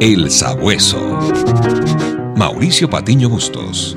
El 0.00 0.30
Sabueso. 0.30 1.00
Mauricio 2.36 2.90
Patiño 2.90 3.30
Bustos. 3.30 3.96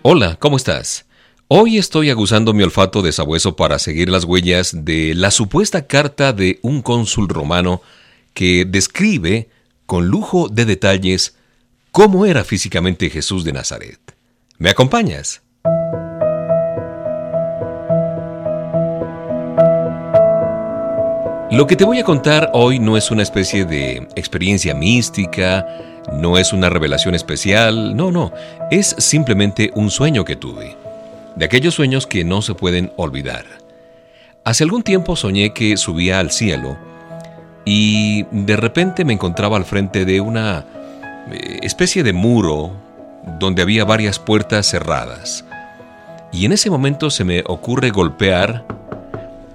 Hola, 0.00 0.36
¿cómo 0.36 0.56
estás? 0.56 1.04
Hoy 1.48 1.76
estoy 1.76 2.08
aguzando 2.08 2.54
mi 2.54 2.62
olfato 2.62 3.02
de 3.02 3.12
sabueso 3.12 3.56
para 3.56 3.78
seguir 3.78 4.08
las 4.08 4.24
huellas 4.24 4.84
de 4.86 5.14
la 5.14 5.30
supuesta 5.30 5.86
carta 5.86 6.32
de 6.32 6.58
un 6.62 6.80
cónsul 6.80 7.28
romano 7.28 7.82
que 8.32 8.64
describe, 8.64 9.50
con 9.84 10.06
lujo 10.06 10.48
de 10.48 10.64
detalles, 10.64 11.36
cómo 11.92 12.24
era 12.24 12.42
físicamente 12.42 13.10
Jesús 13.10 13.44
de 13.44 13.52
Nazaret. 13.52 14.00
¿Me 14.56 14.70
acompañas? 14.70 15.42
Lo 21.50 21.68
que 21.68 21.76
te 21.76 21.84
voy 21.84 22.00
a 22.00 22.04
contar 22.04 22.50
hoy 22.54 22.80
no 22.80 22.96
es 22.96 23.12
una 23.12 23.22
especie 23.22 23.64
de 23.64 24.08
experiencia 24.16 24.74
mística, 24.74 25.64
no 26.12 26.38
es 26.38 26.52
una 26.52 26.68
revelación 26.68 27.14
especial, 27.14 27.96
no, 27.96 28.10
no, 28.10 28.32
es 28.72 28.96
simplemente 28.98 29.70
un 29.76 29.90
sueño 29.90 30.24
que 30.24 30.34
tuve, 30.34 30.76
de 31.36 31.44
aquellos 31.44 31.74
sueños 31.74 32.08
que 32.08 32.24
no 32.24 32.42
se 32.42 32.54
pueden 32.54 32.92
olvidar. 32.96 33.44
Hace 34.42 34.64
algún 34.64 34.82
tiempo 34.82 35.14
soñé 35.14 35.54
que 35.54 35.76
subía 35.76 36.18
al 36.18 36.32
cielo 36.32 36.76
y 37.64 38.24
de 38.32 38.56
repente 38.56 39.04
me 39.04 39.12
encontraba 39.12 39.56
al 39.56 39.64
frente 39.64 40.04
de 40.04 40.20
una 40.20 40.64
eh, 41.30 41.60
especie 41.62 42.02
de 42.02 42.12
muro 42.12 42.72
donde 43.38 43.62
había 43.62 43.84
varias 43.84 44.18
puertas 44.18 44.66
cerradas. 44.66 45.44
Y 46.32 46.44
en 46.44 46.50
ese 46.50 46.70
momento 46.70 47.08
se 47.08 47.22
me 47.22 47.44
ocurre 47.46 47.90
golpear 47.90 48.64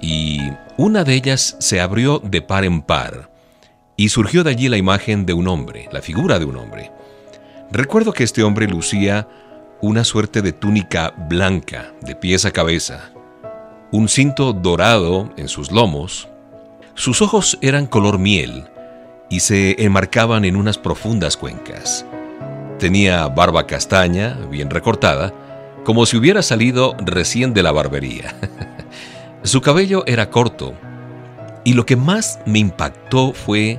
y 0.00 0.33
una 0.76 1.04
de 1.04 1.14
ellas 1.14 1.56
se 1.60 1.80
abrió 1.80 2.18
de 2.18 2.42
par 2.42 2.64
en 2.64 2.82
par 2.82 3.30
y 3.96 4.08
surgió 4.08 4.42
de 4.42 4.50
allí 4.50 4.68
la 4.68 4.76
imagen 4.76 5.24
de 5.24 5.32
un 5.32 5.46
hombre, 5.46 5.88
la 5.92 6.02
figura 6.02 6.38
de 6.38 6.44
un 6.44 6.56
hombre. 6.56 6.90
Recuerdo 7.70 8.12
que 8.12 8.24
este 8.24 8.42
hombre 8.42 8.66
lucía 8.66 9.28
una 9.80 10.04
suerte 10.04 10.42
de 10.42 10.52
túnica 10.52 11.14
blanca 11.28 11.92
de 12.00 12.16
pies 12.16 12.44
a 12.44 12.50
cabeza, 12.50 13.12
un 13.92 14.08
cinto 14.08 14.52
dorado 14.52 15.32
en 15.36 15.48
sus 15.48 15.70
lomos, 15.70 16.28
sus 16.94 17.22
ojos 17.22 17.58
eran 17.60 17.86
color 17.86 18.18
miel 18.18 18.64
y 19.30 19.40
se 19.40 19.84
enmarcaban 19.84 20.44
en 20.44 20.56
unas 20.56 20.78
profundas 20.78 21.36
cuencas. 21.36 22.04
Tenía 22.78 23.26
barba 23.28 23.66
castaña, 23.66 24.38
bien 24.50 24.70
recortada, 24.70 25.32
como 25.84 26.06
si 26.06 26.16
hubiera 26.16 26.42
salido 26.42 26.96
recién 26.98 27.52
de 27.52 27.62
la 27.62 27.72
barbería. 27.72 28.34
Su 29.44 29.60
cabello 29.60 30.04
era 30.06 30.30
corto 30.30 30.74
y 31.64 31.74
lo 31.74 31.84
que 31.84 31.96
más 31.96 32.38
me 32.46 32.60
impactó 32.60 33.34
fue 33.34 33.78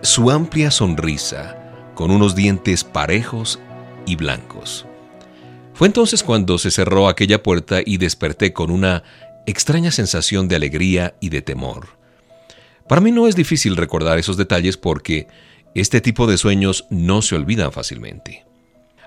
su 0.00 0.30
amplia 0.30 0.70
sonrisa 0.70 1.58
con 1.96 2.12
unos 2.12 2.36
dientes 2.36 2.84
parejos 2.84 3.58
y 4.06 4.14
blancos. 4.14 4.86
Fue 5.74 5.88
entonces 5.88 6.22
cuando 6.22 6.56
se 6.56 6.70
cerró 6.70 7.08
aquella 7.08 7.42
puerta 7.42 7.80
y 7.84 7.96
desperté 7.96 8.52
con 8.52 8.70
una 8.70 9.02
extraña 9.44 9.90
sensación 9.90 10.46
de 10.46 10.54
alegría 10.54 11.16
y 11.18 11.30
de 11.30 11.42
temor. 11.42 11.88
Para 12.86 13.00
mí 13.00 13.10
no 13.10 13.26
es 13.26 13.34
difícil 13.34 13.76
recordar 13.76 14.20
esos 14.20 14.36
detalles 14.36 14.76
porque 14.76 15.26
este 15.74 16.00
tipo 16.00 16.28
de 16.28 16.38
sueños 16.38 16.86
no 16.90 17.22
se 17.22 17.34
olvidan 17.34 17.72
fácilmente. 17.72 18.44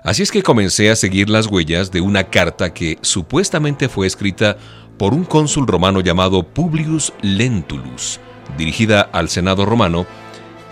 Así 0.06 0.22
es 0.22 0.30
que 0.30 0.42
comencé 0.42 0.90
a 0.90 0.94
seguir 0.94 1.30
las 1.30 1.46
huellas 1.46 1.90
de 1.90 2.00
una 2.00 2.24
carta 2.24 2.72
que 2.72 2.98
supuestamente 3.00 3.88
fue 3.88 4.06
escrita 4.06 4.56
por 4.98 5.14
un 5.14 5.24
cónsul 5.24 5.66
romano 5.66 6.00
llamado 6.00 6.42
Publius 6.42 7.12
Lentulus, 7.22 8.20
dirigida 8.56 9.02
al 9.02 9.28
Senado 9.28 9.66
romano, 9.66 10.06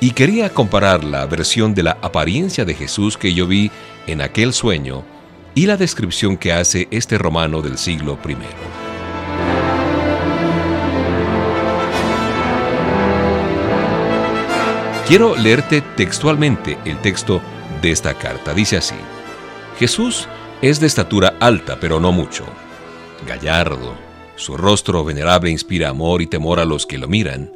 y 0.00 0.10
quería 0.10 0.50
comparar 0.50 1.04
la 1.04 1.26
versión 1.26 1.74
de 1.74 1.82
la 1.82 1.98
apariencia 2.02 2.64
de 2.64 2.74
Jesús 2.74 3.16
que 3.16 3.32
yo 3.32 3.46
vi 3.46 3.70
en 4.06 4.20
aquel 4.20 4.52
sueño 4.52 5.04
y 5.54 5.66
la 5.66 5.76
descripción 5.76 6.36
que 6.36 6.52
hace 6.52 6.88
este 6.90 7.16
romano 7.16 7.62
del 7.62 7.78
siglo 7.78 8.18
I. 8.26 8.36
Quiero 15.06 15.36
leerte 15.36 15.82
textualmente 15.82 16.78
el 16.86 16.98
texto 16.98 17.40
de 17.82 17.90
esta 17.90 18.14
carta. 18.14 18.54
Dice 18.54 18.78
así, 18.78 18.94
Jesús 19.78 20.26
es 20.62 20.80
de 20.80 20.86
estatura 20.86 21.34
alta, 21.40 21.78
pero 21.78 22.00
no 22.00 22.10
mucho, 22.10 22.46
gallardo, 23.26 23.94
su 24.36 24.56
rostro 24.56 25.04
venerable 25.04 25.50
inspira 25.50 25.88
amor 25.88 26.22
y 26.22 26.26
temor 26.26 26.60
a 26.60 26.64
los 26.64 26.86
que 26.86 26.98
lo 26.98 27.08
miran. 27.08 27.52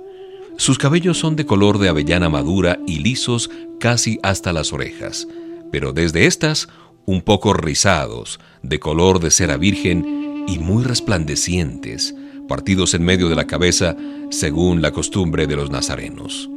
Sus 0.57 0.79
cabellos 0.79 1.19
son 1.19 1.37
de 1.37 1.47
color 1.47 1.79
de 1.79 1.89
avellana 1.89 2.29
madura 2.29 2.79
y 2.87 2.99
lisos 2.99 3.51
casi 3.81 4.19
hasta 4.23 4.53
las 4.53 4.73
orejas, 4.73 5.29
pero 5.71 5.93
desde 5.93 6.27
estas 6.27 6.69
un 7.07 7.23
poco 7.23 7.55
rizados, 7.55 8.39
de 8.63 8.79
color 8.79 9.19
de 9.21 9.31
cera 9.31 9.57
virgen 9.57 10.45
y 10.47 10.59
muy 10.59 10.85
resplandecientes, 10.85 12.15
partidos 12.49 12.95
en 12.95 13.03
medio 13.03 13.29
de 13.29 13.37
la 13.37 13.47
cabeza 13.47 13.97
según 14.31 14.83
la 14.83 14.93
costumbre 14.93 15.47
de 15.47 15.57
los 15.57 15.71
nazarenos. 15.71 16.51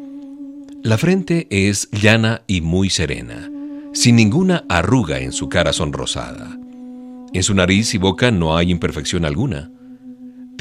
La 0.84 0.98
frente 0.98 1.48
es 1.50 1.90
llana 1.92 2.42
y 2.48 2.62
muy 2.62 2.90
serena, 2.90 3.50
sin 3.94 4.16
ninguna 4.16 4.66
arruga 4.68 5.20
en 5.20 5.32
su 5.32 5.48
cara 5.48 5.74
sonrosada. 5.74 6.58
En 7.34 7.44
su 7.44 7.54
nariz 7.54 7.94
y 7.94 7.98
boca 7.98 8.32
no 8.32 8.58
hay 8.58 8.72
imperfección 8.72 9.24
alguna. 9.24 9.72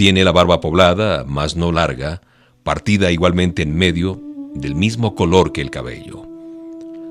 Tiene 0.00 0.25
la 0.25 0.33
barba 0.33 0.62
poblada, 0.62 1.27
mas 1.28 1.56
no 1.56 1.72
larga, 1.72 2.22
partida 2.62 3.12
igualmente 3.12 3.61
en 3.61 3.77
medio, 3.77 4.19
del 4.55 4.75
mismo 4.75 5.15
color 5.15 5.53
que 5.53 5.61
el 5.61 5.71
cabello. 5.71 6.27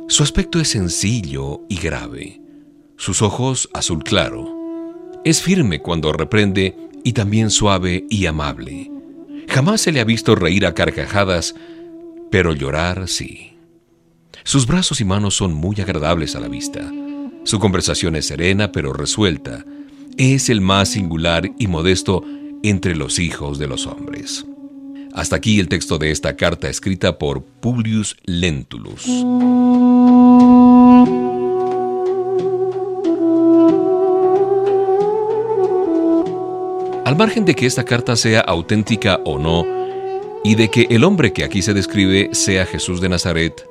Su 0.07 0.23
aspecto 0.23 0.59
es 0.59 0.69
sencillo 0.69 1.61
y 1.69 1.75
grave, 1.75 2.41
sus 2.97 3.21
ojos 3.21 3.69
azul 3.75 4.03
claro. 4.03 4.51
Es 5.23 5.43
firme 5.43 5.83
cuando 5.83 6.11
reprende 6.13 6.75
y 7.03 7.13
también 7.13 7.51
suave 7.51 8.07
y 8.09 8.25
amable. 8.25 8.89
Jamás 9.47 9.81
se 9.81 9.91
le 9.91 9.99
ha 9.99 10.03
visto 10.03 10.33
reír 10.33 10.65
a 10.65 10.73
carcajadas, 10.73 11.53
pero 12.31 12.53
llorar 12.53 13.07
sí. 13.07 13.53
Sus 14.43 14.65
brazos 14.65 14.99
y 14.99 15.05
manos 15.05 15.35
son 15.35 15.53
muy 15.53 15.79
agradables 15.79 16.35
a 16.35 16.39
la 16.39 16.47
vista. 16.47 16.91
Su 17.43 17.59
conversación 17.59 18.15
es 18.15 18.25
serena 18.25 18.71
pero 18.71 18.93
resuelta. 18.93 19.63
Es 20.17 20.49
el 20.49 20.59
más 20.59 20.89
singular 20.89 21.51
y 21.59 21.67
modesto 21.67 22.23
entre 22.63 22.95
los 22.95 23.19
hijos 23.19 23.59
de 23.59 23.67
los 23.67 23.87
hombres. 23.87 24.45
Hasta 25.13 25.35
aquí 25.35 25.59
el 25.59 25.67
texto 25.67 25.97
de 25.97 26.11
esta 26.11 26.35
carta 26.35 26.69
escrita 26.69 27.17
por 27.17 27.43
Publius 27.43 28.15
Lentulus. 28.25 29.05
Al 37.05 37.15
margen 37.17 37.43
de 37.45 37.55
que 37.55 37.65
esta 37.65 37.83
carta 37.83 38.15
sea 38.15 38.41
auténtica 38.41 39.19
o 39.25 39.39
no, 39.39 39.65
y 40.43 40.55
de 40.55 40.69
que 40.69 40.87
el 40.89 41.03
hombre 41.03 41.33
que 41.33 41.43
aquí 41.43 41.61
se 41.61 41.73
describe 41.73 42.29
sea 42.33 42.65
Jesús 42.65 43.01
de 43.01 43.09
Nazaret, 43.09 43.67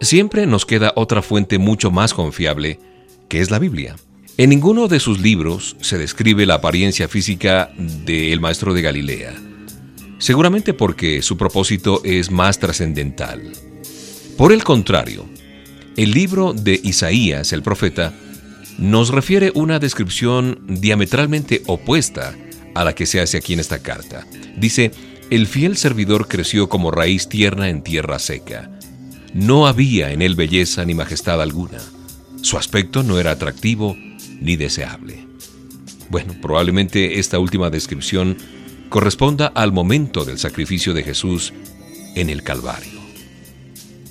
siempre 0.00 0.46
nos 0.46 0.66
queda 0.66 0.92
otra 0.96 1.22
fuente 1.22 1.58
mucho 1.58 1.90
más 1.90 2.14
confiable, 2.14 2.80
que 3.28 3.40
es 3.40 3.50
la 3.50 3.58
Biblia. 3.58 3.96
En 4.38 4.50
ninguno 4.50 4.86
de 4.86 5.00
sus 5.00 5.18
libros 5.20 5.76
se 5.80 5.96
describe 5.96 6.44
la 6.44 6.56
apariencia 6.56 7.08
física 7.08 7.70
del 7.78 8.38
maestro 8.38 8.74
de 8.74 8.82
Galilea, 8.82 9.32
seguramente 10.18 10.74
porque 10.74 11.22
su 11.22 11.38
propósito 11.38 12.02
es 12.04 12.30
más 12.30 12.58
trascendental. 12.58 13.40
Por 14.36 14.52
el 14.52 14.62
contrario, 14.62 15.24
el 15.96 16.10
libro 16.10 16.52
de 16.52 16.78
Isaías, 16.84 17.54
el 17.54 17.62
profeta, 17.62 18.12
nos 18.76 19.08
refiere 19.08 19.52
una 19.54 19.78
descripción 19.78 20.60
diametralmente 20.68 21.62
opuesta 21.66 22.34
a 22.74 22.84
la 22.84 22.94
que 22.94 23.06
se 23.06 23.22
hace 23.22 23.38
aquí 23.38 23.54
en 23.54 23.60
esta 23.60 23.78
carta. 23.78 24.26
Dice, 24.58 24.90
el 25.30 25.46
fiel 25.46 25.78
servidor 25.78 26.28
creció 26.28 26.68
como 26.68 26.90
raíz 26.90 27.30
tierna 27.30 27.70
en 27.70 27.82
tierra 27.82 28.18
seca. 28.18 28.70
No 29.32 29.66
había 29.66 30.12
en 30.12 30.20
él 30.20 30.34
belleza 30.34 30.84
ni 30.84 30.92
majestad 30.92 31.40
alguna. 31.40 31.78
Su 32.42 32.58
aspecto 32.58 33.02
no 33.02 33.18
era 33.18 33.30
atractivo 33.30 33.96
ni 34.40 34.56
deseable. 34.56 35.26
Bueno, 36.08 36.34
probablemente 36.40 37.18
esta 37.18 37.38
última 37.38 37.70
descripción 37.70 38.36
corresponda 38.88 39.48
al 39.48 39.72
momento 39.72 40.24
del 40.24 40.38
sacrificio 40.38 40.94
de 40.94 41.02
Jesús 41.02 41.52
en 42.14 42.30
el 42.30 42.42
Calvario. 42.42 43.00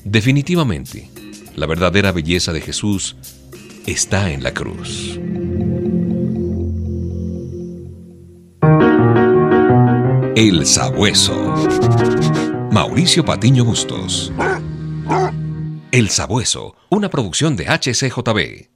Definitivamente, 0.04 1.10
la 1.56 1.66
verdadera 1.66 2.12
belleza 2.12 2.54
de 2.54 2.62
Jesús 2.62 3.16
está 3.86 4.32
en 4.32 4.44
la 4.44 4.54
cruz. 4.54 5.20
El 10.36 10.66
Sabueso. 10.66 11.56
Mauricio 12.72 13.24
Patiño 13.24 13.64
Bustos. 13.64 14.34
El 15.92 16.10
Sabueso, 16.10 16.76
una 16.90 17.10
producción 17.10 17.56
de 17.56 17.68
HCJB. 17.68 18.75